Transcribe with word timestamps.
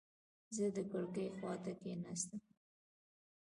زه 0.55 0.65
د 0.75 0.77
کړکۍ 0.91 1.27
خواته 1.35 1.71
کېناستم. 1.81 2.41